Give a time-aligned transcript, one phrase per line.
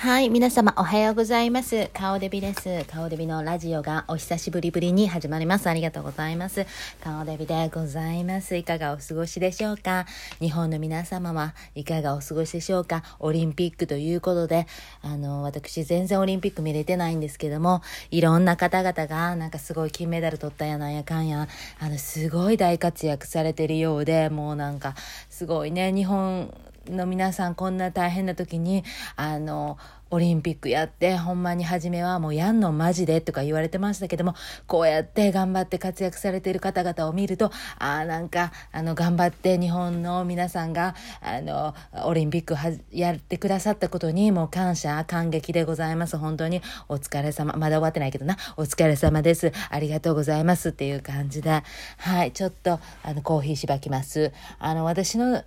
[0.00, 1.90] はい、皆様おはようございます。
[1.92, 2.86] 顔デビです。
[2.86, 5.66] 顔デビのラジオがお久しぶりぶりに始まります。
[5.66, 6.64] ありがとうございます。
[7.04, 8.56] 顔デビでございます。
[8.56, 10.06] いかがお過ごしでしょうか？
[10.40, 13.02] 日本の皆様はいかがお過ごしでしょうか？
[13.18, 14.66] オリンピックということで、
[15.02, 21.46] あの、私全然オリンピック見れてないんですけども、いろんな方々がなんかすごい金メダル取ったやなんやかんや、
[21.78, 24.94] あの、すごい大活躍されてるようで、もうなんか、
[25.28, 26.54] すごいね、日本、
[26.88, 28.84] の皆さんこんな大変な時に
[29.16, 29.78] あの
[30.10, 34.34] オリンピックやってほんまに初めはもうやんのマジでとか言われてましたけども
[34.66, 46.16] こうやって頑張って活躍されている方々を見るとああなんかあの頑張って日本の皆さんがあのオリンピックはやってくださったことにもう感謝感激でございます。
[46.18, 47.54] 本当にお疲れ様。
[47.54, 48.36] まだ終わってないけどな。
[48.56, 49.52] お疲れ様です。
[49.70, 51.62] ありがとうございますっていう感じで。
[51.98, 52.32] はい。
[52.32, 54.32] ちょっとあのコーヒーしばきます。
[54.58, 55.44] あの私の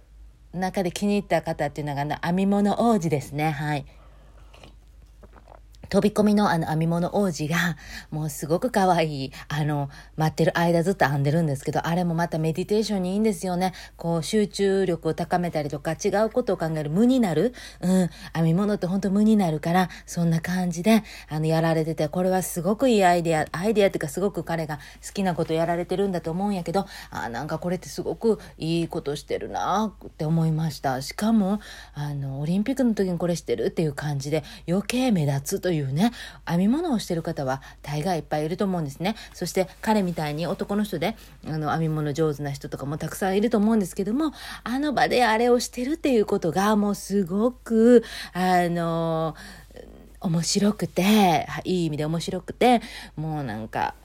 [0.54, 3.52] 中で気に入った方っていうのが、編み物王子ですね。
[3.52, 3.86] はい。
[5.94, 7.78] 飛び込みのあの編み物王子が、
[8.10, 13.74] もうすごく可愛い、あの、待ってる間ずっと編んでるんですけど、あれもまたメディテーションにいいんですよね。
[13.96, 17.54] こう、集中力を高めたりとか、違うことを考える無になる。
[17.82, 18.10] うん。
[18.34, 31.04] 編み物って本当無になるから、そんな感じで、あの、やられてて、これはすごくいいアイデア、アイデアっていうかすごく彼が好きなことやられてるんだと思うんやけど、あ、なんかこれってすごくいいことしてるなって思いました。
[31.04, 31.60] しかも、
[31.94, 36.12] あの、オリンピックの時にこれしてるっていう感じで、余計目立つといううね
[36.48, 39.16] 編み物をしてる方は大概いっぱいいると思うんですね。
[39.34, 41.16] そして彼みたいに男の人で
[41.48, 48.04] あの編み物上手な人とかもたくさんいると思うんですけどもあの場であれをしてるっていうことがもうすごく
[48.34, 49.36] あの
[50.22, 52.82] 面白くていい意味で面白くて
[53.16, 53.96] もうなんか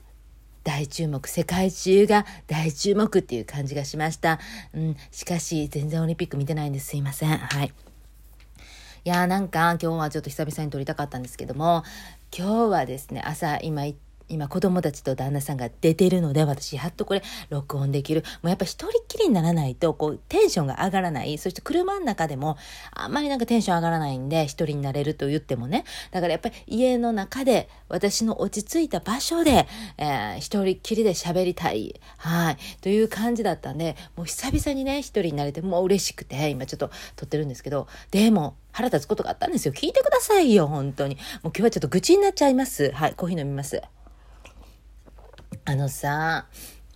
[0.63, 4.39] 大注目世界中が大注目っていう感じがしました、
[4.73, 6.87] うん、しかし全然オリンピック見てないんです。
[6.89, 7.37] すいません。
[7.37, 7.88] はい。
[9.09, 11.83] やーなんか今日はちょっと久々に撮りたかったんですけども
[12.35, 18.21] 今日はですね朝今行って今子供たちと旦那さんが出てるので、私やっとこれ録音できる。
[18.43, 21.37] もうやっぱ一人っきりにならないと、こう、テンションが上がらない。
[21.39, 22.55] そして車の中でも、
[22.91, 25.83] あんまりなんかテンション上がらないんで、一人になれると言ってもね。
[26.11, 29.67] だからやっぱり家の中で、私の落ち着いた場所で、
[29.97, 31.99] えー、一人っきりで喋りたい。
[32.17, 32.57] はい。
[32.81, 39.73] という感じだったんで、もう久々にね、一人になれて、もう嬉しくて、今ちょっと撮ってるんですけど、でも、腹立つことがあったんですよ。
[39.73, 41.15] 聞いてくださいよ、本当に。
[41.15, 42.91] もう今日はちょっと愚痴になっちゃいます。
[42.91, 43.81] はい、コーヒー飲みます。
[45.65, 46.47] あのさ、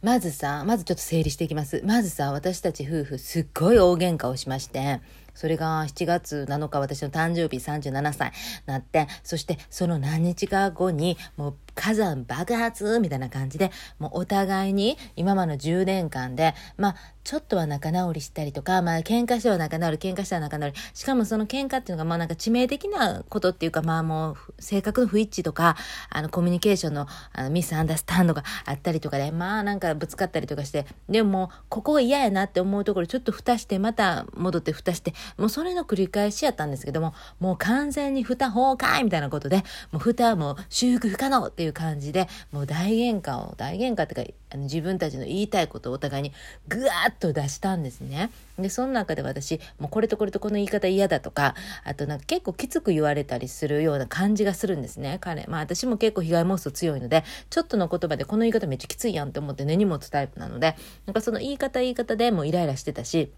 [0.01, 1.81] まずさ、まずちょっと整理していきます。
[1.85, 4.99] まずさ、私たち夫婦すっごい大喧嘩をしまして、
[5.33, 8.31] それが7月7日私の誕生日37歳
[8.65, 20.75] なって、そしてその何日か後にもう火山爆発みたいな感じで、もうお互いに今までの10年間で、まあ、ちょっとは仲直りしたりとか、まあ、喧嘩しては仲直り、喧嘩しては仲直り。
[20.93, 25.77] しかもその喧嘩っていうのが、まあなんか致命的なことっていうか、まあもう、性格の不一致とか、
[26.09, 39.57] あの、コミュニケーションのあのミスアンダースタンドがあったりとかで、まあなんかぶつかったりとかして、でもここが嫌やなって思うところちょっと蓋して、また戻って蓋して、もうそれの繰り返しやったんですけども、もう完全に蓋崩壊みたいなことで、
[39.91, 46.33] もう蓋はもう修復不可能ってっていう感じでもう大喧嘩を大喧嘩っていうかあの自分たちの言いたいことをお互いに
[46.67, 48.31] ぐわっと出したんですね。
[48.59, 55.45] でその中で私もうこれとこれとこの言い方嫌だとかあとなんか結構きつく言われたりするような感じがするんですね彼。
[55.47, 60.75] まあ私も結構被害妄想強いのでちょっとの言葉でこの言い方めっちゃきついやんって思って根に持つタイプなので
[61.05, 63.31] なんかその言い方言い方でもうイライラしてたし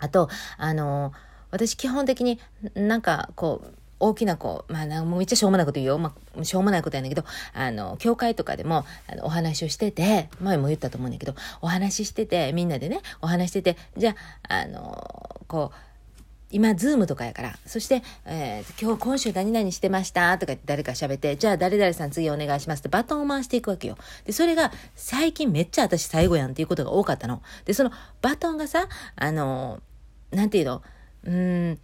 [0.00, 0.28] あと
[0.58, 1.12] あの
[1.52, 2.40] 私基本的に
[2.74, 5.98] なんかこう大きなこう、まあ、もうめっちゃしょうもないこと言うよ。
[5.98, 7.24] まあ、しょうもないことやねんけど、
[7.54, 14.16] あの、教会とかでも、あの、お話をしてて、前も言ったと思うんだけど、お話ししてて、みんなでね、お話してて、じゃ
[14.48, 15.76] あ、あの、こう、
[16.54, 17.58] 今、ズームとかやから。
[17.64, 20.36] そして、えー、今日、今週何々してました？
[20.36, 23.96] とかって誰か喋って、じゃあ誰々さん次お願いしますってバトンを回していくわけよ。
[24.26, 27.40] で、それが最近めっちゃ私最後やんっていうことが多かったの。
[27.64, 27.90] で、その
[28.20, 28.86] バトンがさ、
[29.16, 29.80] あの、
[30.30, 30.82] なんていうの？
[31.24, 31.78] うん、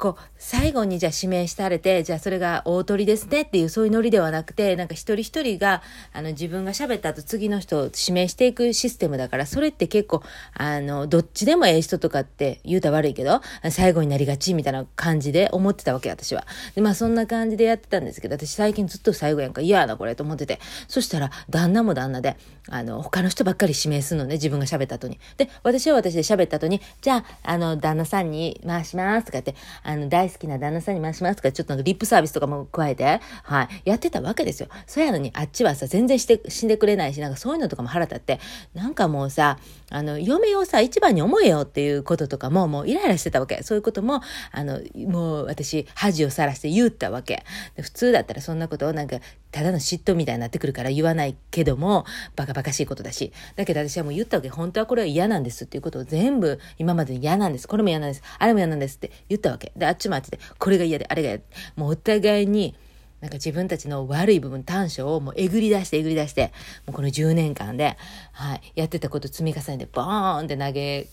[0.00, 5.82] こう、最後にじゃあ指名してあれて、じゃあそれが大鳥ですねっていうそういうノリではなくて、なんか一人一人が、
[6.14, 10.22] あの自分が喋った後次の人を指名していくシステムだから、それって結構、
[10.54, 16.46] あの、どっちでもええ人とかって言うたら悪いけど、最後になりがちみたいな感じで思ってたわけ、私は。
[16.74, 20.60] で、まあそんな感じでやってたんですけど、私最近ずっと最後やんか嫌やなこれと思ってて。
[20.88, 22.38] そしたら、旦那も旦那で、
[22.70, 25.18] あの、他の人ばっかり指名するのね、自分が喋った後に。
[25.36, 29.54] で、私は私で喋った後に、じゃあ、あの、旦那さんに回しますとかって、
[29.90, 34.68] あの、大好きな旦那さんに回しますとか、ちょっとなんかリップサービスとかも加えて、はい、やってたわけですよ。
[34.86, 38.38] そやのに、あっちはさ、全然して、死んでくれないし、なんかそういうのとかも腹立って、
[38.72, 39.58] なんかもうさ、
[39.90, 43.62] あの、嫁をさ、一番に思えよっていうこととかも、もうイライラしてたわけ。
[43.62, 44.20] そういうことも、
[44.52, 47.44] あの、もう私、恥をさらして言ったわけ。
[47.80, 49.18] 普通だったらそんなことをなんか、
[49.50, 52.04] ただの嫉妬みたいになってくるから言わないけども、
[52.36, 53.32] バカバカしいことだし。
[53.56, 54.48] だけど私はもう言ったわけ。
[54.48, 57.68] 本当はこれは嫌なんですっていうことを全部今まで嫌なんです。
[57.68, 58.22] これも嫌なんです。
[58.38, 59.72] あれも嫌なんですって言ったわけ。
[59.76, 61.44] で、あっちもあっちで、これが嫌で、あれが嫌で。
[61.76, 62.74] もうお互いに、
[63.20, 66.52] なんか自分たちの悪い部分、短所をもうえぐり出してえぐり出して、
[66.86, 67.96] もうこの10年間で、
[68.32, 71.08] はい、やってたこと積み重ねて、ボーンって投げ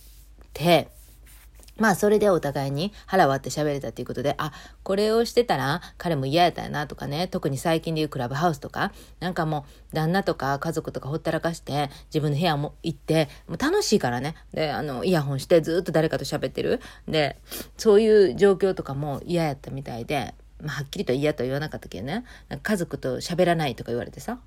[0.54, 0.90] て、
[1.78, 4.52] まあそれでお互いに腹割って喋れたっていうことで、あ、
[4.84, 14.36] これをしてたら彼も嫌やったよなとかね、特に最近で言うクラブハウスとか、なんかもう旦那とか家族とかほったらかして自分の部屋も行って、もう楽しいからね。
[14.54, 16.80] で、あの、イヤホンしてずっと誰かと喋ってる。
[17.08, 17.38] で、
[17.78, 22.24] そういう状況とかも嫌やったみたいで、まあ、はっきりと嫌とは言わなかったけどね、
[22.64, 24.40] 家族と喋らないとか言われてさ。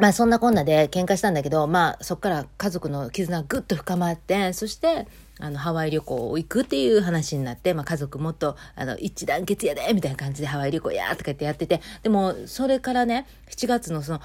[0.00, 5.06] まあそんなこんなで喧嘩したんだけど、まあそっから家族の絆がぐっと深まって、そして
[5.38, 14.20] あのハワイ旅行行くっていう話になって、まあ家族もっとあの一致団結やでみたいな感じでハワイ旅行やとかやってやってて、でもそれからね、7月のその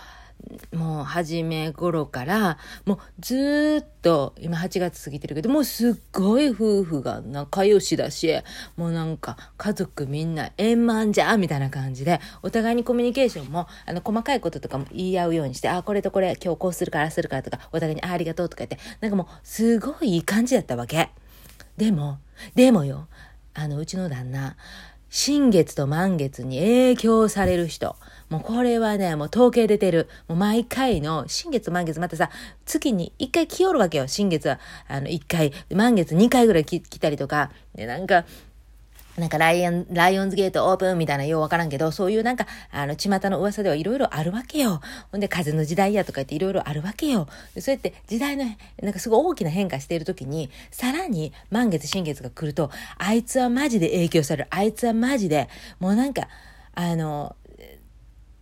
[0.74, 8.32] もう初め頃から、もうずっと、今8月過ぎてるけど、もうすっごい夫婦が仲良しだし、
[8.78, 21.10] もうなんか家族みんな円満じゃみたいな感じで、お互いにコミュニケーションも、あの、細かいこととかも言い合うようにして、あ、これとこれ今日こうするからするからとか、お互いにあありがとうとか言って、なんかもうすごいいい感じだったわけ。
[21.78, 22.20] でも、
[22.54, 23.08] でもよ、
[23.54, 24.56] あの、うちの旦那、
[25.10, 27.96] 新月と満月に影響される人。
[28.30, 30.10] もうこれはね、もう統計出てる。
[30.28, 32.32] もう毎回の、新月満月またさ、
[32.66, 34.08] 月に1回来よるわけよ。
[34.08, 38.26] 新月は、あの、1回、満月2回ぐらい来たりとか、で、なんか、
[39.18, 44.82] なんかライオン、ライオンズゲートオープンみたいなようわからんけど、そういうなんか、あの、巷の噂ではいろいろあるわけよ。
[45.12, 47.28] ほんで、風の時代やとか言っていろいろあるわけよ。
[47.58, 48.44] そうやって時代の、
[48.82, 54.48] なんかすごい大きな変化している時に、さらに満月、新月が来ると、あいつはマジで影響される。
[54.50, 55.48] あいつはマジで、
[55.80, 56.28] もうなんか、
[56.74, 57.38] あの、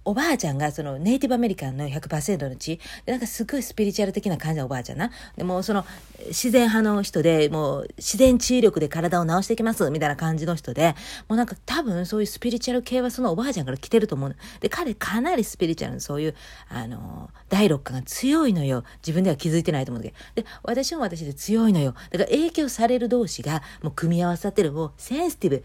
[0.06, 5.12] おばあちゃんがそのネイティブアメリカンの100%の地でなんかすごいスピリチュアル的な感じのおばあちゃんな。
[5.38, 5.86] でもその
[6.28, 10.96] 自然派の人でもう自然治癒力で体を治していきますみたいな感じの人で
[11.28, 14.36] もうなんか多分そういうスピリチュアル系はそのおばあちゃんから来てると思う。
[14.60, 16.36] で彼かなりスピリチュアルのそういう
[16.70, 18.84] あの第六感が強いのよ。
[19.02, 20.48] 自分では気づいてないと思うんだけど。
[20.48, 21.94] で私も私で強いのよ。
[22.12, 25.64] だから影響される同士がもう組み合わさってるもうセンシティブ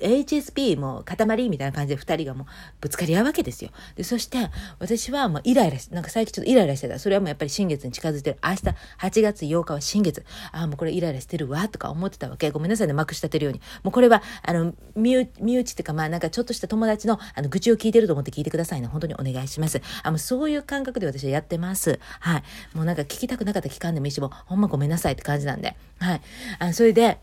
[0.00, 2.46] HSP も塊みたいな感じで2人がもう
[2.80, 3.70] ぶつかり合うわけですよ。
[3.94, 6.98] で、そして私はもうイライラし、なんか最近ちょっとイライラしてた。
[6.98, 8.38] それはもうやっぱり新月に近づいてる。
[8.44, 8.56] 明日
[8.98, 10.24] 8月8日は新月。
[10.52, 12.50] ああ、もうこれイライラしてるわとか思ってたわけ。
[12.50, 13.60] ごめんなさいね、まくし立てるように。
[13.82, 18.86] もうこれは、あの、身内、身内っていうかまあなんかちょっとした友達のあの愚痴を聞いてると思って聞いてくださいね。
[18.86, 19.80] 本当にお願いします。
[20.02, 21.98] あの、そういう感覚で私はやってます。
[22.20, 22.42] はい。
[22.74, 25.76] もうなんか聞きたくなかったら聞かんでもいいし、もうほんまごめんなさいって感じなんで。
[25.98, 26.20] はい。
[26.58, 27.18] あそれで、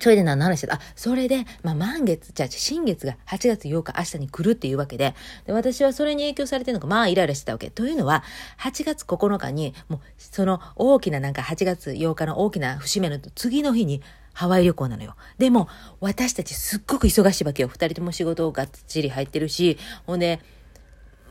[0.00, 5.14] それで何の話したあ、それで、まあ、満月、じゃあ、新月が8月8日明日に来るっていうわけで、
[5.46, 7.70] で、私はそれに影響されてるのか、まあ、イライラしてたわけ。
[7.70, 8.24] というのは、
[8.58, 14.02] 8月9日に、もう、その大きななんか8月8日の大きな節目の次の日に、
[14.34, 15.14] ハワイ旅行なのよ。
[15.38, 15.68] でも、
[16.00, 17.68] 私たちすっごく忙しいわけよ。
[17.68, 20.40] 二人とも仕事がっちり入ってるし、ほんで、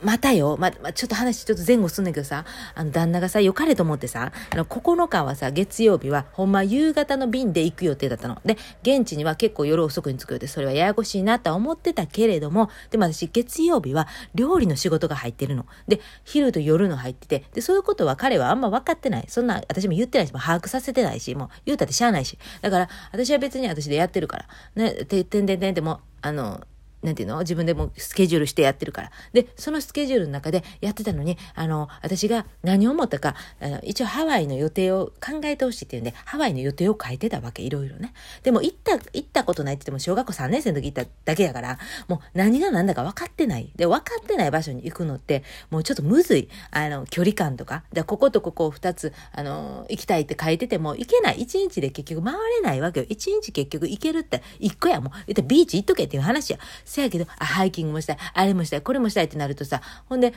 [0.02, 2.44] またよ、ま、ま、ちょっと話ちょっと前後すんだけどさ、
[2.74, 8.40] あの、旦那がさ、良かれと思ってさ、あの、9日はさ、月曜日は、ほんま夕方の便で行く予定だったの。
[8.44, 15.64] で、現地には結構夜遅くに着く予定、それはややこしいなと思ってたけれども、でも私、月曜日は料理の仕事が入ってるの。
[15.88, 19.24] で、昼と夜の入ってて、で、そういうことは彼はあんま分かってない。
[19.28, 22.38] そんな、私も言ってないし、もう把握させてないし、もう言うたってしゃあないし。
[22.60, 24.46] だから、私は別に私でやってるから。
[24.74, 26.60] ね、て、てんてんてんっても、あの、
[27.04, 27.38] なんていうの？
[27.40, 29.10] 自分でもスケジュールしてやってるから。
[29.32, 38.14] で、そのスケジュールの中でやってたのに、あの、私が何を思ったか、あの一応ハワイの予定を考えてほしいっていうんで、ハワイの予定を書いてたわけ、いろいろね。
[38.42, 43.70] でも行った、行ったことないって言っても、小学校3年生の時行っただけやから、もう何が何だか分かってない。
[43.76, 46.48] で、分かってない場所に行くのって、もうちょっとむずい。
[46.70, 47.84] あの、距離感とか。
[47.92, 51.38] で、こことここを2つ、あの、行きたいって書いてても、行けない。
[51.38, 53.06] 1日で結局回れないわけよ。
[53.06, 55.12] 1日結局行けるって、1個やもう。
[55.26, 56.58] 言ったらビーチ行っとけっていう話や。
[56.94, 60.32] せやけど、あ、ハイキングもしたい、あれもしたい、これもしたいってなるとさ、ほんで、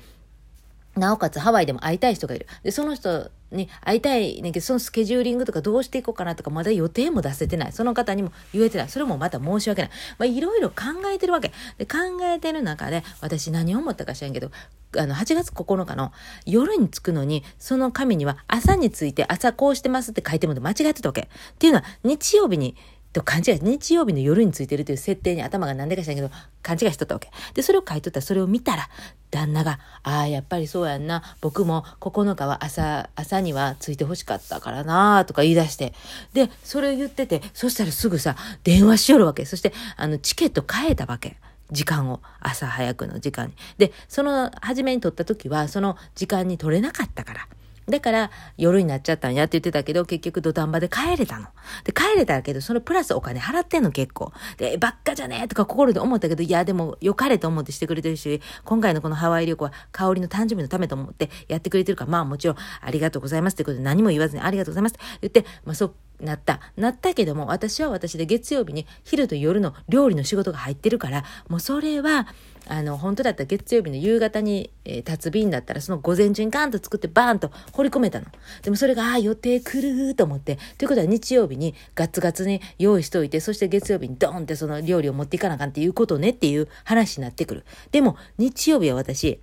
[0.96, 2.48] なおかつハワイでも会いたい人がいる。
[2.64, 7.72] で、その人に会いたいねんけど、そのスケジューリングとかどうしていこうかなとか、まだ予定も出せてない。
[7.72, 8.90] その方にも言えてない。
[8.90, 9.92] それもまた申し訳ない。
[10.18, 10.76] まあ、いろいろ考
[11.14, 11.52] えてるわけ。
[11.78, 14.50] で、考えてる中で、私何を思ったか知らんけど、
[14.98, 16.12] あの、8月9日の
[16.46, 21.22] 夜に着くのに、その紙には朝について朝こうしてますって書いても間違ってたわけ。
[21.22, 21.28] っ
[21.60, 22.76] ていうのは、日曜日に
[23.18, 26.30] と勘違い、日曜日の夜についてるという設定に頭がなんでかしらんけど、
[26.62, 27.32] 勘違いしとったわけ。
[27.54, 28.90] で、それを書いとったら、それを見たら、
[29.32, 31.24] 旦那が、ああ、やっぱりそうやんな。
[31.42, 35.94] 僕も9日は朝、朝にはついてほしかったからな、とか言い出して。
[36.34, 39.46] で、それを言ってて、そしたらすぐさ、電話しよるわけ。
[39.46, 41.38] そして、あの、チケット変えたわけ。
[41.72, 43.54] 時間を、朝早くの時間に。
[43.78, 47.48] で、その、初めに取った時は、その時間に取れなかったから。
[47.90, 51.48] だから夜になっちゃったんやって言ってたけど、結局土壇場で帰れたの。
[51.86, 54.34] で、帰れたけど、そのプラスお金払ってんの結構。
[54.58, 66.60] で、ばっかじゃねえとか心で思ったけど、いや、でも良かれと思ってしてくれてるし、今回のこのハワイ旅行は香りの誕生日のためと思ってやってくれてるから、まあもちろんありがとうございますってことで何も言わずにありがとうございますって言って、まあそう、なった。
[66.76, 72.28] なったけども、私は私で月曜日に昼と夜の料理の仕事が入ってるから、もうそれは、
[72.70, 78.26] あの、本当だったら月曜日の夕方に、えー、立つ便だったら、その午前中にガンと作ってバーンと掘り込めたの。
[78.62, 80.58] でもそれが、ああ、予定来ると思って。
[80.78, 87.66] ということは日曜日にガツガツに用意しておいて、そして月曜日にドーンってその料理を持っていかなあかんっていうことねっていう話になってくる。
[87.92, 89.40] でも、日曜日は私、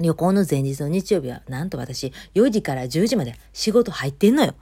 [0.00, 4.54] 旅行の前日の日曜日は、なんと私、4時から10時まで仕事入ってんのよ。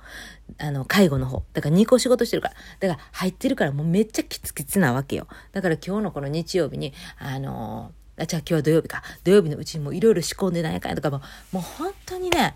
[0.59, 1.45] あの、介護の方。
[1.53, 2.55] だから2個仕事してるから。
[2.81, 5.29] だから入ってるからもうめっちゃキツキツなわけよ。
[5.53, 9.03] だから今日のこの日曜日に、あのあ、じゃあ今日は土曜日か。
[9.25, 11.21] 土曜日のうちにもいろいろ仕込んでないかとかも、
[11.53, 12.55] もう本当にね、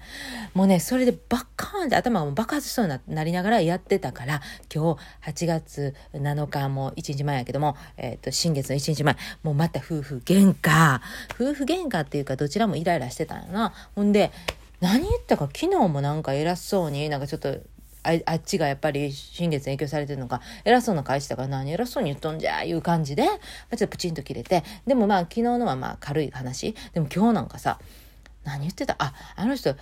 [0.52, 4.42] もうね、それでバッカーンって頭がも爆発しそうになりながらやってたから、
[4.72, 11.00] 今日8月7日も1日前やけども、えっ、ー、と、新月の1日前、もうまた夫婦喧嘩。
[11.34, 13.72] 夫婦喧嘩っていうかどちらもイライラしてたんやな。
[13.94, 14.32] ほんで、
[14.80, 17.58] 何言ったか昨日もなんか偉そうに、なんかちょっと
[18.04, 23.30] ああっちがやっぱり新月に影響されてるのか、偉そうな返したから何偉そうに言っとんじゃいう感じで、ちょ
[23.74, 26.74] っとプチンと切れて、でもまあ昨日のはまあ軽い話。
[26.92, 27.80] でも今日なんかさ、
[28.44, 28.94] 何言ってた？
[28.98, 29.74] あ、あの人、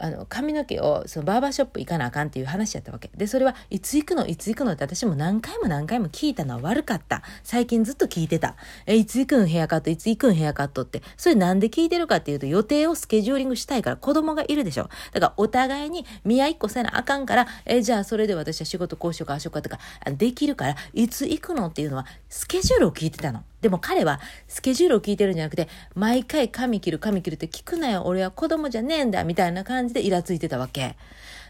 [0.00, 3.10] あの髪の毛をそのバーバーショップ行かなあかんっていう話やったわけ。
[3.16, 4.26] でそれはいつ行くの？
[4.26, 4.72] いつ行くの？
[4.72, 6.54] って私も何回も何回も聞いたの。
[6.56, 7.22] は悪かった。
[7.42, 8.56] 最近ずっと聞いてた。
[8.86, 11.02] えいつ行くんヘアカットいつ行くんヘアカットって。
[11.16, 14.88] それなんで聞いてるかっていうと予定をスケジューリングしたいから子供がいるでしょ。
[15.12, 19.78] だからお互いに見合いっこせなあかんからえじゃあそれで私は仕事こうしようかああしようかとか
[20.16, 21.66] できるからいつ行くの？
[21.66, 23.44] っていうのはスケジュールを聞いてたの。
[23.60, 30.96] でも彼はスケジュールを聞いてるんじゃなくて、毎回髪切る髪切るって聞くなよ、俺は子供じゃねえんだ、みたいな感じでイラついてたわけ。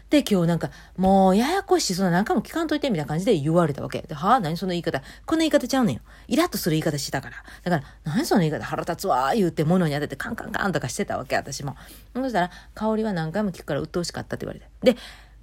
[0.09, 4.01] で、今日なんか、もうややこしい、そんな何回も聞かんといて、みたいな感じで言われたわけ。
[4.01, 5.03] で、はあ何その言い方。
[5.27, 6.01] こんな言い方ちゃうねんよ。
[6.27, 7.35] イラッとする言い方してたから。
[7.63, 11.75] だから、何その言い方腹立つわー言うて物に当ててカンカンカンとかしてたわけ、私も。
[12.15, 14.93] そしたら、香りは何回も聞くから鬱陶しかったって言われて。
[14.93, 14.99] で、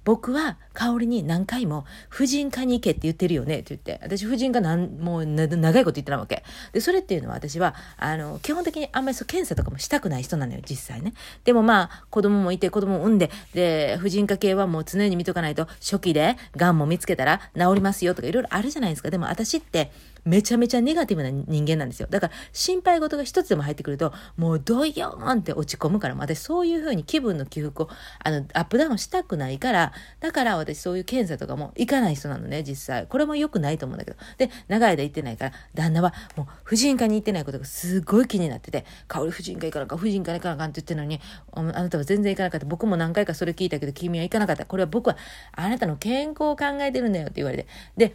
[0.07, 6.45] 僕は香りに何回も婦人科に行けって言ってるよねって言って、私婦人科なんもう長いこと言ってたわけ。
[6.71, 11.11] で、それっていうのは私は、あの、基本的にあんまりそう検査とかもしたくない人なのよ、実際ね。
[11.43, 19.09] でもまあ、子供もいて子供も産んで、で、婦人科系はもう常に見とかないと、初期で癌も見つけたら治りますよとかいろいろあるじゃないですか。
[19.09, 19.91] でも私って、
[20.27, 22.07] めちゃめちゃネガティブな人間なんですよ。
[22.09, 27.89] だから心配事が一つでも入ってくると、もうドヨーンって落ち込むから、私そういうふうに気分の起伏を
[28.23, 33.07] あのアップダウンしたくないから、だから私そういう検査とかも行かない人なのね、実際。
[33.07, 34.17] これも良くないと思うんだけど。
[34.37, 41.21] で、長い間行ってないから、旦那はもう婦人科に行ってないことがすごい気になってて、香り婦人科行かなか、婦人科に行かなかんって言ってるのに、
[41.53, 42.65] あなたは全然行かなかった。
[42.65, 44.65] 僕も何回かそれ聞いたけど、君は行かなかった。
[44.65, 45.17] これは僕は
[45.53, 47.67] あなたの健康を考えてるんだよって言われて。
[47.95, 48.13] で、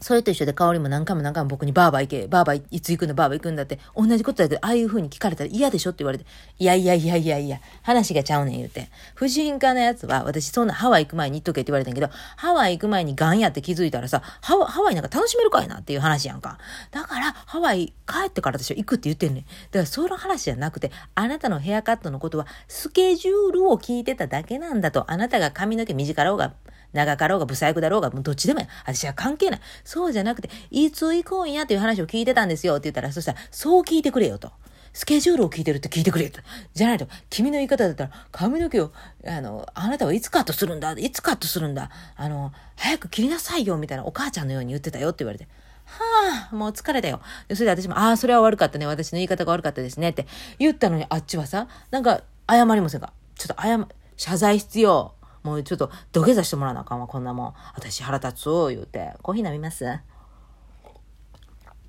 [0.00, 6.24] それと一緒で香りも何回も何回も僕にバーバー行け、バーバーいつ行くんだ、バーバー行くんだって、同じことだけど、ああいう風に聞かれたら嫌でしょって言われて、
[6.58, 8.90] いやいやいやいやいや、話がちゃうねん言うて。
[9.14, 16.58] 婦人科のやつは、私そんなハワイ行く前に言っとけって言われたんけど、ハワイ行く前にガンやって気づいたらさ、ハワハワイなんか楽しめるかいなっていう話やんか。
[16.92, 19.42] だから、ハワイ帰ってから私は行くって言ってんねん。
[19.42, 26.54] だからその話じゃなくて、あなたのヘアカットのことは、スケジュールを聞いてただけなんだと、あなたが髪の毛短ろうが、
[26.92, 28.66] 長かろうが、不細工だろうが、もうどっちでもいい。
[28.84, 29.60] 私は関係ない。
[29.84, 34.50] そうじゃなくて、いつ行こうんやっていう話を聞いてたんですよって言ったら、そしたら、そう聞いてくれよと。
[34.94, 36.40] スケジュールを聞いてるって聞いてくれよと。
[36.74, 38.92] じゃないと、君の言い方だったら、髪の毛を、
[39.24, 40.92] あの、あなたはいつカットするんだ？
[40.92, 41.90] いつカットするんだ？
[42.16, 45.46] あの、早く切りなさいよみたいなお母ちゃんのように言ってたよって言われて。
[45.84, 47.20] はあ、もう疲れたよ。
[47.54, 48.86] それで私も、ああ、それは悪かったね。
[48.86, 50.26] 私の言い方が悪かったですねって
[50.58, 53.12] 言ったのに、あっちはさ、なんか、謝りませんか？
[53.36, 55.12] ちょっと謝、謝罪必要。
[55.42, 57.54] もうちょっと土下座してもらわなあかんわ、こんなもん。
[57.74, 59.14] 私腹立つを言うて。
[59.22, 59.84] コーヒー飲みます？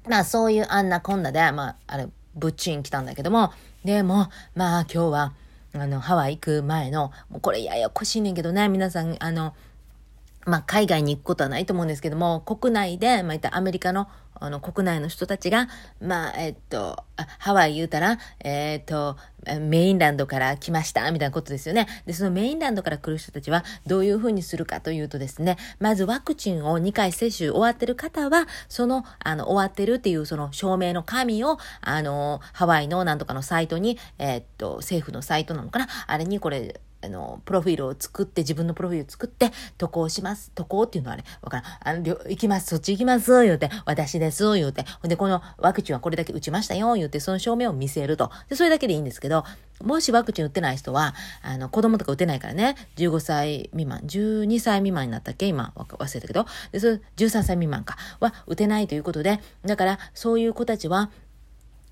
[0.07, 3.51] まあそういうあんなこんなで、まああれ、ぶっちん来たんだけども、
[3.83, 5.33] でも、まあ今日は、
[5.73, 9.53] あの、ハワイ行く前の、もうこれややこしいねんけどね、皆さん、あの、
[10.46, 14.08] まあ、海外に行くことはないと思うんですけども、国内で、まあ、いったアメリカの、
[14.41, 15.67] あの、国内の人たちが、
[16.01, 17.03] まあ、えっと、
[17.39, 19.17] ハワイ言うたら、えっと、
[19.60, 21.88] メインランドから来ました、みたいなことですよね。
[22.05, 35.88] で、そのメインランドから来る人たちは、どういうふうにするかというとですね、まずワクチンを2回接種終わってる方は、その、あの、終わってるっていう、その証明の紙を、あの、ハワイのなんとかのサイトに、えっと、政府のサイトなのかな？
[36.08, 40.51] あれにこれ、あの、プロフィールを作って、自分のプロフィールを作って、渡航します。
[40.53, 41.97] 渡航っていうのはね、わからん。
[41.97, 42.67] あの、行きます。
[42.67, 43.43] そっち行きます。
[43.43, 44.53] 言うて、私です。
[44.55, 44.85] 言うて。
[45.01, 46.93] ほんで、このワクチンはこれだけ打ちましたよ。
[46.95, 48.31] 言うて、その証明を見せると。
[48.49, 49.45] で、それだけでいいんですけど、
[49.81, 55.47] もしワクチン打ってない人は、あの、子供とか打てないからね、15歳未満、12歳未満になったっけ？
[55.47, 56.45] 今、忘れたけど。
[56.73, 57.97] で、それ、13歳未満か。
[58.19, 61.09] は、打てないということで、だから、そういう子たちは、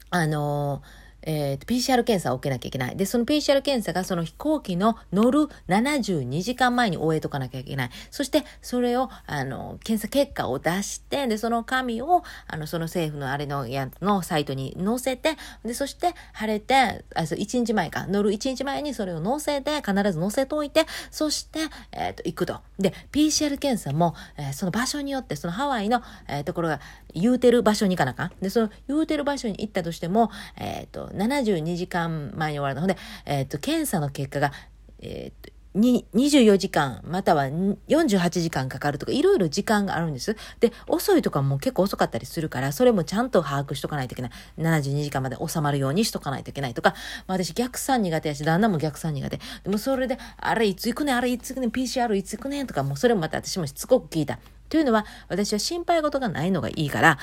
[0.09, 2.95] あのーえー、PCR 検査を受けなきゃいけない。
[2.95, 7.89] で、その PCR 検査がその飛行機の乗る72時間前に終えとかなきゃいけない。
[8.11, 21.59] そして、それを、あの、検査結果を出して、で、その紙を、あの、その政府のあれの、や、のサイトに載せて、で、そして、晴れて、あ、そう、1日前か、乗る1日前にそれを載せて、必ず載せといて、そして、
[21.91, 22.61] えっ、ー、と、行くと。
[22.79, 26.79] で、PCR 検査も、えー、その場所によって、そのハワイの、えー、ところが、
[27.13, 28.31] 言うてる場所に行かなかん。
[28.41, 32.87] で、その言うてる場所に行ったとしても、えっ、と、72時間前に終わるの。
[32.87, 34.51] で、えっ、と、検査の結果が、
[34.99, 40.35] えっ、と、24時間、または48時間かかるとか、いろいろ時間があるんです。
[40.59, 44.31] で、遅いとかも結構遅かったりするから、それもちゃんと把握しとかないといけない。
[44.57, 46.95] 72時間まで収まるようにしとかないといけないとか、
[47.27, 49.39] まあ、私逆算苦手やし、旦那も逆算苦手。
[49.63, 54.39] でもそれで、あれいつ行くねあれいつ行くね PCR いつ行くねとか、もうそれもまた私もしつこく聞いた。
[54.69, 57.19] というのは、私は心配事がないのがいいから、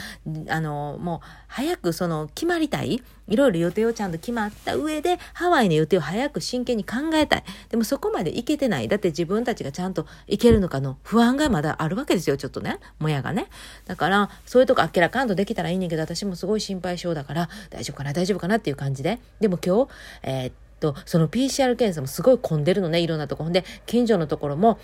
[0.49, 3.03] あの、もう、早くその、決まりたい。
[3.27, 7.45] いろいろ予定をちゃんと決まった上で、ハワイの予定を早く真剣に考えたい。
[7.71, 8.89] でもそこまで行けてない。
[8.89, 12.81] だって自分たちがちゃんと行けるのかの不安がまだあるわけですよ、ちょっとね。
[12.99, 13.49] もやがね。
[13.87, 19.21] だから、そういうとこあっけらかんとできたらいいねんけど、私もすごい心配性だから、大丈夫かな、大丈夫かなっていう感じで。
[19.41, 19.91] でも今日、
[20.23, 23.45] えー、っと、その PCR 検査もすごい混んでるのね、いろんなとこ。
[23.45, 24.79] ほんで、近所のところも、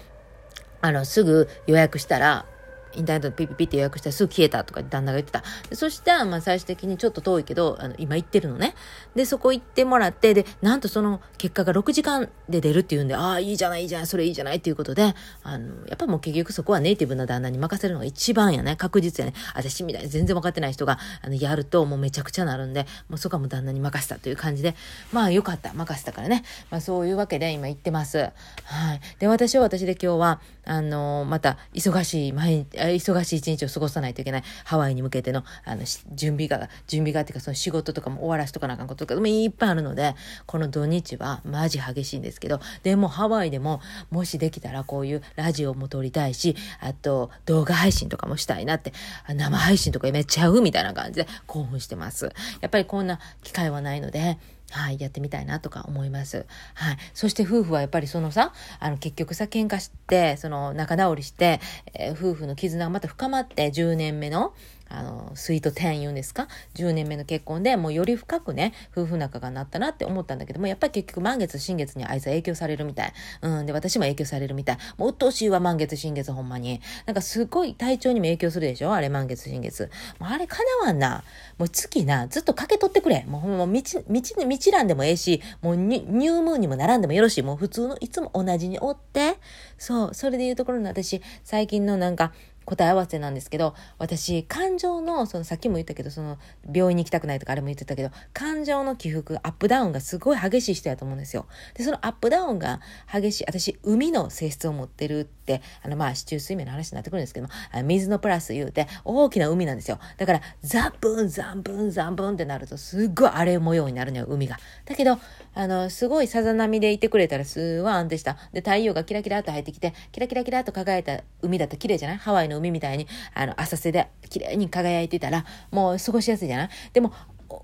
[0.81, 2.47] あの、すぐ予約したら、
[2.95, 5.43] インターネットでピピピって予約したらすぐ消えたとか旦那が言ってた。
[5.75, 8.75] そしたら、まあ最終的にちょっと遠いけど、あの、今行ってるのね。
[9.15, 18.77] で、そこ行ってもらって、で、なんとその結果が6時間で出るっていうんで、ああ、いいじゃない、いいじゃない、それいいじゃないっていうことで、あの、やっぱもう結局そこはネイティブな旦那に任せるのが一番やね。
[18.77, 19.37] 確実やね。
[19.55, 24.75] 私みたいに全然分かってない人が、あの、やるともうめちゃくちゃなるんで、もうそこはもう旦那に任せたという感じで、
[25.13, 26.45] まあよかった、任せたからね。
[26.71, 28.19] まあそういうわけで今行ってます。
[28.19, 29.01] はい。
[29.19, 40.15] で、私は私で今日は、あの、また忙しい、毎日、忙しい一日を過ごさないといけないハワイに向けての、あの、準備が、準備がっていうかその仕事とかも終わらしとかなあかんこととかもいっぱいあるので、
[40.47, 48.93] この土日はマジ激しいんですけど、でもハワイでももしできたらこういうラジオも撮りたいし、あと動画配信とかもしたいなって、
[49.29, 52.33] 生配信とかめっちゃ合うみたいな感じで興奮してます。
[52.61, 54.39] やっぱりこんな機会はないので、
[54.71, 56.47] はい、やってみたいなとか思います。
[56.75, 56.97] はい。
[57.13, 61.61] そして夫婦はやっぱりそのさ、あの結局さ、喧嘩して、その仲直りして、
[61.95, 64.55] えー、夫婦の絆がまた深まって10年目の、
[64.91, 73.13] あの、スイート10言うんですか ?10 年目の結婚でもうより深くね、夫婦仲がなったなって思ったんだけども、やっぱり結局満月、新月にあいつは影響されるみたい。
[73.43, 74.79] うん、で、私も影響されるみたい。
[74.99, 76.81] もう鬱陶しいわ、満月、新月ほんまに。
[77.07, 78.93] なんかすごい体調にも影響するでしょ？
[78.93, 79.91] あれ満月、新月。
[80.19, 81.23] もうあれかなわんな。
[81.59, 83.25] もう月な、ずっとかけ取ってくれ。
[83.29, 87.43] もうほんま、道、道、道らんでもええし、もうニュームーンにもならんでもよろしい。
[87.43, 89.37] もう普通のいつも同じにおって、
[89.79, 92.33] そう、それでいうところの私、最近のなんか、
[92.71, 96.39] 答え合わせなんですけど、私、感情の、そのさっきも言ったけど、その
[96.73, 101.47] 病院に行きたくないとかあれも言ってたけど、感情の起伏、アップダウンがすごい激しい人やと思うんですよ。
[101.75, 102.81] で、そのアップダウンが
[103.13, 107.49] 激しい、私、海の性質を持ってるって、あの、まあ、市中水面の話になってくるんですけど、
[107.83, 109.99] 水のプラス言うて、大きな海なんですよ。
[110.17, 114.59] だから、ザブン、ザンブン、ザンブンってなると、すっごい荒れ模様になるのよ、海が。
[114.85, 115.19] だけど、
[115.55, 118.37] あの、すごいさざ波でいてくれたら、すごい安定した。
[118.53, 122.19] で、太陽がキラキラと入ってきて、キラキラキラと輝いた海だと綺麗じゃない？
[122.19, 126.69] ハワイの海海みたいに、あの、浅瀬で綺麗に輝いてたら、もう過ごしやすいじゃない？
[126.93, 127.13] でも、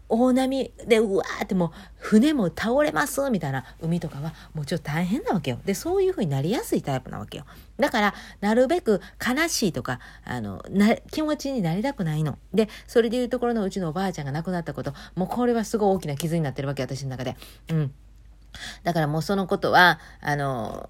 [0.09, 5.61] 大波でうわーってもう船も倒れますみたいな海とかはもうちょっと大変なわけよ。
[5.65, 7.45] で、そういう風になりやすいタイプなわけよ。
[7.79, 12.37] だから、なるべく悲しいとか、あの、な、気持ちになりたくないの。
[12.53, 17.37] で、それでいうところのうちのおばあちゃんが亡くなったこと、もうこれはすごい大きな傷になってるわけ、私の中で。
[17.71, 17.95] うん。
[18.83, 20.89] だからもうそのことは、あの、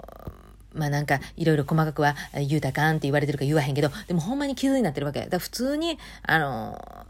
[0.77, 5.21] まあなんか、いろいろ細かくは言うたかんって言われてるか言わへんけど、でもほんまに傷になってるわけ。
[5.21, 7.07] だから普通に、あの、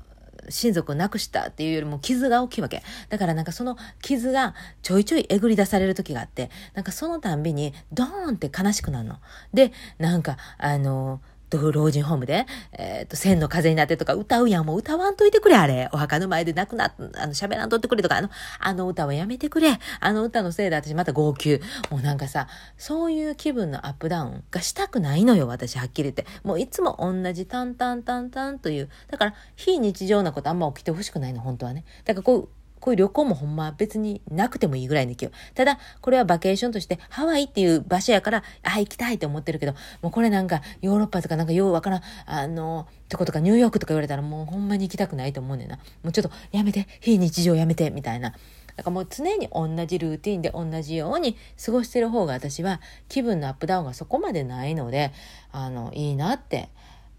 [0.49, 2.83] 親族を亡くしたっていうよりも傷が大きいわけ。
[3.09, 9.19] だからなんかその傷がちょいちょいえぐり出される時があって、なんかそのたんびにドーンって悲しくなるの。
[9.53, 14.67] で、なんかあのー老人ホームで、えっ、ー、と、千の風になってとか歌うやん。
[14.67, 15.89] もう歌わんといてくれ、あれ。
[15.93, 19.79] お墓の前で亡くなっ、あの、喋らんとってくれとか、あの、あの歌はやめてくれ。
[20.01, 21.61] あの歌のせいで私また号泣。
[21.91, 26.27] もうなんかさ、そういう気分のアップダウンがしたくないのよ、私、はっきり言って。
[26.43, 28.89] もういつも同じタンタンタンタンという。
[29.09, 31.85] だから、非日常なことあんま起きてほしくないの、本当はね。
[32.05, 32.49] だからこう、
[32.87, 35.31] こういう旅行もほんま別になくてもいいぐらいの勢い。
[35.57, 39.73] ただ、これはバケーションとしてハワイっていう場所やから、あ、行きたいと思ってるけど、
[40.03, 45.79] もうこれなんかヨーロッパとかなんかようわからん、あの、とことかニューヨークとか言われたらもうほんまに行きたくないと思うねんな。
[46.05, 48.31] もうちょっとやめて、非日常やめて、みたいな。
[48.77, 55.13] だからもう常に同じルーティンで同じように過ごしてる方が私は気分のアップダウンがそこまでないので、
[55.51, 56.69] あの、いいなって、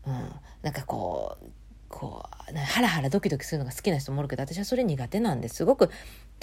[0.05, 1.45] うん、なんかこう、
[1.89, 2.23] こ
[2.53, 5.89] うハラハラドキドキするのが好きな人もおるけど私はそれ苦手なんですごく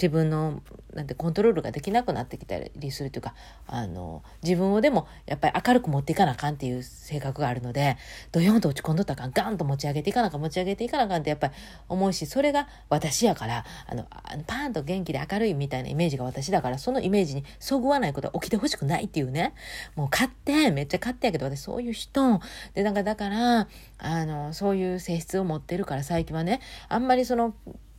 [0.01, 0.61] 自分の
[0.93, 3.33] なんてコントロールができなくなってきたりするというか
[3.67, 7.97] あの自分をでもやっぱり明るく持っていかなあかんっていう性格があるので
[8.31, 11.53] ドヨンと落ち込んどったらあかんガンと持ち上げていかなあかん持ち上げていかなあかんってやっぱり
[11.89, 14.05] 思うしそれが私やからあの
[14.47, 19.53] パーンと元気で明るいみたいなイメージが私だからそのイメージにそぐわないことは起きてほしくないっていうね。
[19.95, 22.39] もう勝手めっちゃ勝手やけど私そういう人。
[22.73, 27.53] でなんかだからあのそういう性質を持ってるから最近はねあんまりその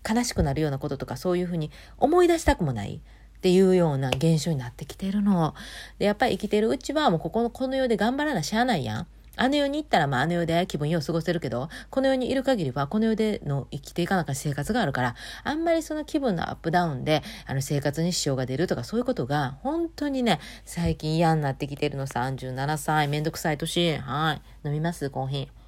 [0.08, 3.00] 悲しくなるようなこととかそういうふうに思い出したくもない
[3.36, 5.54] っていうような現象になってきてるの。
[5.98, 9.06] で、やっぱり生きてるうちはもうここの、この世で頑張らなしゃあないやん。
[9.38, 15.14] あの世に行ったら、まあ、あの世で気分よう過ごせるけど、この世にいる限りは、この世での生きていかなか生活があるから、
[15.44, 23.98] あんまりその気分のアップダウンで、あの、生活に支障が出るとか、そういうことが、本当にね、最近嫌になってきてるの、37歳、めんどくさい年。
[23.98, 24.66] はい。
[24.66, 25.10] 飲みます？
[25.10, 25.65] コーヒー。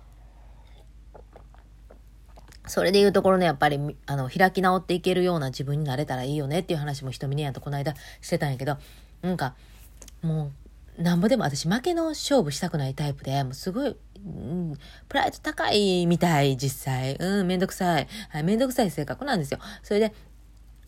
[2.69, 8.77] それでいうところね、やっぱり、あの、開き直っていけるような自分になれたらいいよねっていう話も瞳にやとこの間してたんやけど、
[9.23, 9.55] なんか、
[10.23, 10.53] も
[10.99, 14.75] う、なんぼでも私負けの勝負したくないタイプで、もうすごい、うん、
[15.09, 17.17] プライド高いみたい、実際。
[17.21, 18.09] うん、めんどくさい。
[18.31, 19.61] はい、めんどくさい性格なんですよ。
[19.83, 20.13] それで、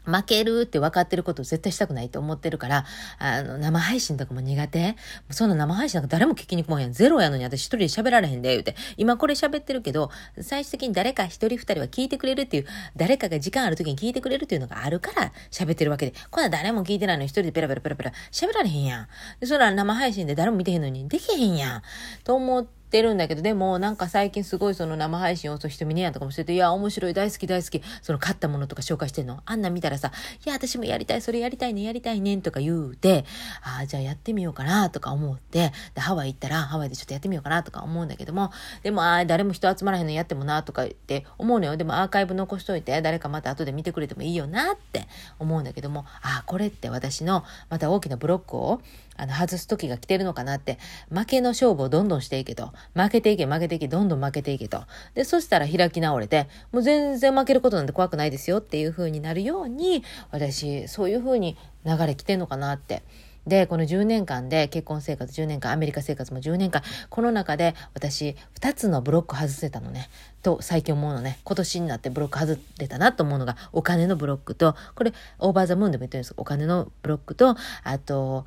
[0.04, 2.84] 負けるって分かってることを絶対したくないと思ってるから、
[3.18, 4.96] あの、生配信とかも苦手？
[5.30, 6.92] そんな生配信なんか誰も聞きに来もんやん。
[6.92, 8.74] ゼロやのに私一人で喋られへんで、言うて。
[8.96, 10.10] 今これ喋ってるけど、
[10.40, 19.08] 最終的に誰か一人二人は聞いてくれるっていう、誰かが時間ある時に聞いてくれるっていうのがあるから喋ってるわけで、こんな誰も聞いてないのに一人でペラペラペラペラ喋られへんや
[19.42, 19.46] ん。
[19.46, 21.82] そら生配信で誰も見てへんのにできへんやん。
[22.24, 29.40] と思って、ってるんだけど、でもなんか最近すごいその生配信をそう人見ねやんとかもしてて、いや、面白い、大好き、大好き、その買ったものとか紹介してんの。
[29.46, 30.10] あんな見たらさ、
[30.44, 33.24] いや、私もやりたい、それやりたいね、やりたいねん、とか言うて、
[33.62, 38.50] ああ、じゃあやってみようかな、とか思って、で、ハワイ行ったら、ハワイでちょっとやってみようかな、とか思うんだけども、
[38.82, 41.76] でも、ああ、誰も人集まらへんのやってもな、とかって思うのよ。
[41.76, 45.06] でもアーカイブ残しといて、誰かまた後で見てくれてもいいよな、って
[45.38, 48.82] 思うんだけども、ああ、これって私の、また大きなブロックを、
[49.20, 50.78] あの、外す時が来てるのかなって、
[51.10, 52.72] 負けの勝負をどんどんしていけと。
[52.94, 54.84] 負けていけ、負けていけ、どんどん負けていけと。
[55.14, 63.02] で、そしたら開き直れて、もう全然負けることなんて怖くないですよっていう風になるように、私、そういう風に流れ来てんのかなって。
[63.46, 70.10] で、この10年間で結婚生活10年間、アメリカ生活も10年間、この中で私2つのブロック外せたのね。
[70.42, 71.38] と最近思うのね。
[71.44, 78.44] 今年になってブロック外れたなと思うのが、お金のブロックと、これオーバーザムーンでも言ってるんですけど、お金のブロックと、あと、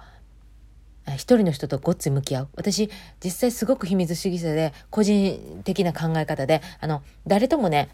[1.11, 2.47] 一人の人とごっつい向き合う。
[2.55, 2.89] 私、
[3.23, 7.89] 実際すごく秘密主義者で、個人的な考え方で、あの、誰ともね、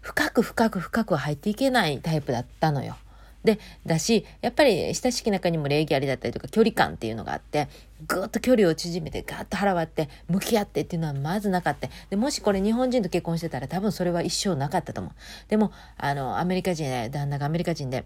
[0.00, 2.96] 深く深く深く入っていけないタイプだったのよ。
[3.44, 7.68] で、だし、やっぱり親しき中にも礼儀ありだったりとか距離感っていうのがあって、
[8.06, 11.88] ぐーっと距離を縮めてガーッと腹割って向き合ってっていうのはまずなかった。
[12.10, 15.12] で、もしこれ日本人と結婚してたら多分それは一生なかったと思う。
[15.48, 18.04] でも、あの、アメリカ人ね、旦那がアメリカ人で、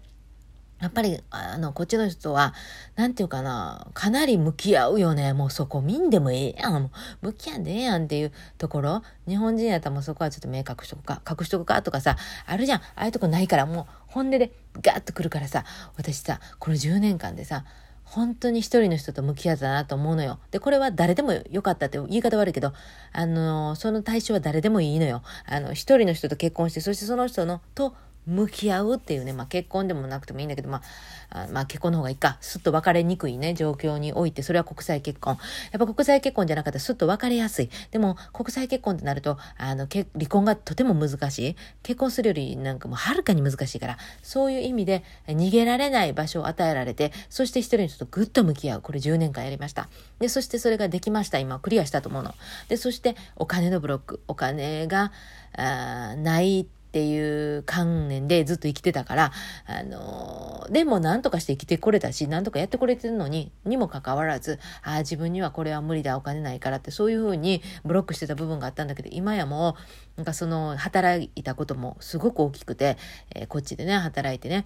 [0.79, 2.53] やっぱり、あの、こっちの人は、
[2.95, 5.33] なんていうかな、かなり向き合うよね。
[5.33, 6.91] もうそこ見んでもええやん。
[7.21, 9.01] 向き合んでええやんっていうところ。
[9.27, 12.79] 日本人やったらもうそこはちょっと目隠しとくか、隠しとくかとかさ、あるじゃん。
[12.79, 17.65] ああいうとこないから、もう本音でガッとくるからさ、私さ、この10年間でさ、
[18.03, 20.39] 本当に一人の人と向き合ったなと思うのよ。
[20.51, 22.71] で、これは誰でもよかったって言い方悪いけど、
[23.11, 25.23] あの、その対象は誰でもいいのよ。
[25.45, 27.95] あの、一人の人と結婚して、そしてその人のと
[28.27, 30.81] 向き合うっていうね、まあ結婚でもなくてもいいんだけど、ま
[31.29, 35.37] あ、まあ結婚の方がいいか、すっと別れにくいね、状況において、それは国際結婚。
[35.71, 37.69] やっぱ国際結婚じゃなかったらすっと別れやすい。
[37.91, 41.55] でも国際結婚ってなると、あの、離婚がとても難しい。
[41.83, 48.81] 結婚するよりなんかもうはるかに難しいから、そういう意味で逃げられない場所を与えられて、そして一人の人とぐっと向き合う。
[48.81, 49.87] これ10年間やりました。
[50.19, 51.39] で、そしてそれができました。
[51.39, 52.35] 今クリアしたと思うの。
[52.67, 54.21] で、そしてお金のブロック。
[54.27, 55.11] お金が、
[55.57, 59.31] あないっていう観念でずっと生きてたから、
[59.67, 69.77] あのー、でも何とかして生きてこれたし、何とかやってこれてるのに、にもかかわらず、ああ、自分にはこれは無理だ、お金ないからって、そういうふうにブロックしてた部分があったんだけど、今やも
[70.15, 72.97] う、なんかその、働いたこともすごく大きくて、
[73.35, 74.65] えー、こっちでね、働いてね、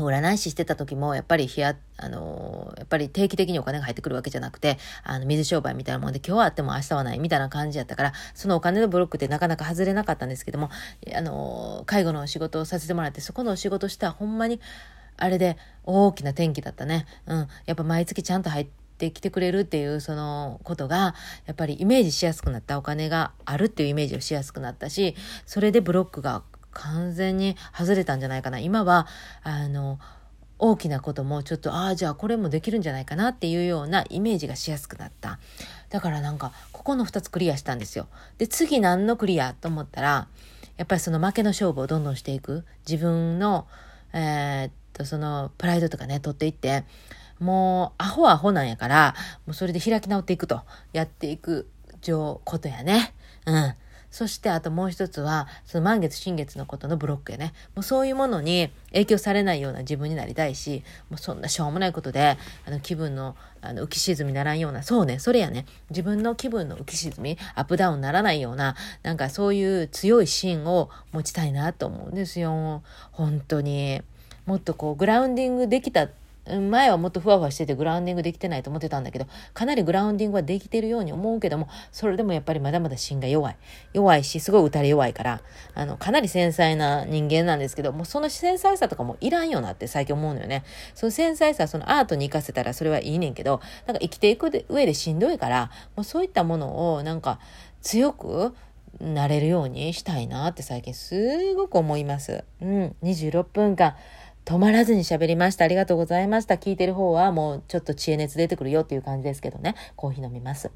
[0.00, 10.70] 占い師してた時も、やっぱり日や、あの、やっぱり定期的にお金が入ってくるわけじゃなくて、あの、水商売みたいなもんで、今日はあっても明日はないみたいな感じやったから、そのお金のブロックってなかなか外れなかったんですけども、
[11.14, 14.60] あの、介護の仕事をさせてもらって、そこのお仕事したほんまに、
[15.16, 17.06] あれで大きな転機だったね。
[17.26, 17.48] うん。
[17.66, 21.14] やっぱ毎月ちゃんと入って、てきてくれるっていうそのことが
[21.46, 25.14] やっぱりイメージしやすくなったお金があるっていうイメージをしやすくなったし
[25.46, 26.42] それでブロックが
[26.74, 28.58] 完全に外れたんじゃないかな。
[28.58, 29.06] 今は
[29.42, 29.98] あの
[30.58, 35.38] 大きなこともちょっとああじゃあこれもできるんじゃないかなっていうようなイメージがしやすくなった。
[35.90, 38.08] だからなんかここの2つクリアしたんですよ。
[38.38, 40.28] で次何のクリアと思ったら
[40.76, 42.64] やっぱりその負けの勝負をどんどんしていく。
[42.88, 43.66] 自分の
[44.12, 46.84] えー、っとそのプライドとかね取っていって
[47.40, 49.14] もうアホアホなんやから
[49.46, 50.62] もうそれで開き直っていくと。
[50.92, 51.68] やっていく
[52.44, 53.14] ことやね。
[53.46, 53.74] うん。
[54.14, 57.52] そしてあともう一つは、その満月新月のことのブロックやね。
[57.74, 65.66] もうそういうものに影響されないような自分になりたいし、もうそんなしょうもないことで、あの気分のあの浮き沈みならんような、そうね、それやね。
[65.90, 72.84] 自分の気分の浮き沈み、アップダウンならないような、なんかそういう強い芯を持ちたいなと思うんですよ。
[73.10, 74.00] 本当に。
[74.46, 76.08] もっとこう、グラウンディングできた
[76.46, 83.56] 前はもっとふわふわしててグラウンディングできてないと思ってたんだけど、かなりグラウンディングはできてるように思うけども、それでもやっぱりまだまだ芯が弱い。
[83.92, 85.40] 弱いし、すごい打たれ弱いから、
[85.74, 90.64] あの、かなり繊細な人間なんですけど、もうその繊細さとかもいらんよなって最近思うのよね。
[90.94, 97.38] その繊細さ、そのアートに活かせたらそれはいいねんけど、なんか生きていく上でしんどいから、もうそういったものをなんか
[97.80, 98.54] 強く、
[99.00, 102.44] なれるようにしたいなって最近すごく思います。
[102.60, 102.96] うん。
[103.02, 103.96] 26分間。
[104.44, 105.64] 止まらずに喋りました。
[105.64, 106.56] ありがとうございました。
[106.56, 109.74] 聞いてる方はもうちょっと知恵熱出てくるよっていう感じですけどね。
[109.96, 110.70] コーヒー飲みます。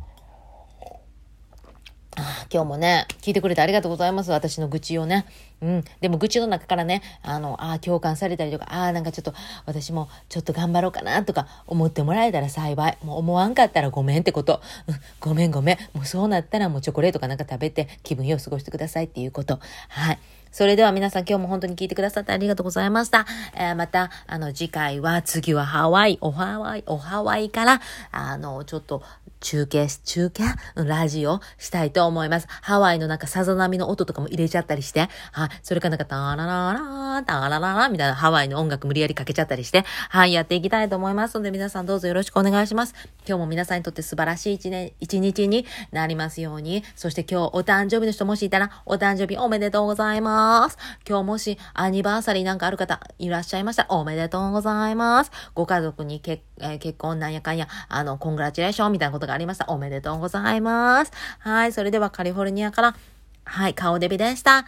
[2.16, 4.31] あ今日もね、聞いてくれてありがとうございます。
[4.31, 5.26] 私の愚痴をね。
[5.60, 5.84] うん。
[6.00, 9.34] でも愚痴の中からね、あの、ああ、共感されたりとか、ああ、なんかちょっと
[9.66, 12.98] 私もちょっと頑張ろうかなとか思ってもらえたら幸い。
[13.02, 14.60] もう思わんかったらごめんってこと。
[14.86, 15.78] うん、ごめんごめん。
[15.92, 19.58] もうそうなったらもうチョコレートかなんか食べて気分よく過ごしてくださいっていうこと。
[19.88, 20.18] はい。
[20.50, 23.26] それでは皆さん今日も本当に聞いてくださってありがとうございました。
[23.54, 29.02] えー、また、あの、次回は、次はハワイ、おハワイ、おハワイから、あの、ちょっと、
[29.40, 30.42] 中継、中継？
[30.74, 32.48] ラジオしたいと思います。
[32.48, 35.47] ハワイのなんかさざ波の音とかも入れちゃったりして、はい。
[35.62, 42.94] それかなんか、タラララタラララみたいなハワイの音楽無理やりかけちゃったりして、はい、やっていきたいと思いますので、皆さんどうぞよろしくお願いします。
[43.26, 50.78] 今日も皆さんにとって素晴らしい一年、一日になりますように、そして今日お誕生日の人もしいたら、お誕生日おめでとうございます。
[51.08, 55.30] 今日もしアニバーサリーなんかある方いらっしゃいましたら、おめでとうございます。
[55.54, 59.66] ご家族に結,、えー、結婚なんやかんや、あの、コングラチュレーションみたいなことがありました。
[59.68, 61.12] おめでとうございます。
[61.40, 61.72] はい。
[61.72, 62.96] それではカリフォルニアから、
[63.44, 64.66] はい、顔デビでした。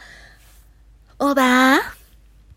[1.23, 2.00] オーバー